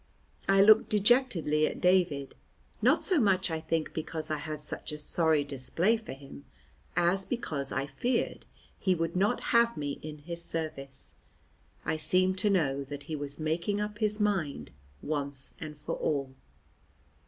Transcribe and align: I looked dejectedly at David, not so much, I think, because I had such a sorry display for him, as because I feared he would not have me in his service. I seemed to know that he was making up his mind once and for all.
I 0.49 0.63
looked 0.63 0.89
dejectedly 0.89 1.67
at 1.67 1.79
David, 1.79 2.33
not 2.81 3.03
so 3.03 3.19
much, 3.19 3.51
I 3.51 3.59
think, 3.61 3.93
because 3.93 4.31
I 4.31 4.39
had 4.39 4.59
such 4.59 4.91
a 4.91 4.97
sorry 4.97 5.43
display 5.43 5.95
for 5.95 6.13
him, 6.13 6.43
as 6.95 7.23
because 7.23 7.71
I 7.71 7.85
feared 7.85 8.47
he 8.79 8.95
would 8.95 9.15
not 9.15 9.39
have 9.53 9.77
me 9.77 9.99
in 10.01 10.17
his 10.17 10.43
service. 10.43 11.13
I 11.85 11.97
seemed 11.97 12.39
to 12.39 12.49
know 12.49 12.83
that 12.83 13.03
he 13.03 13.15
was 13.15 13.37
making 13.37 13.79
up 13.79 13.99
his 13.99 14.19
mind 14.19 14.71
once 15.03 15.53
and 15.59 15.77
for 15.77 15.93
all. 15.97 16.33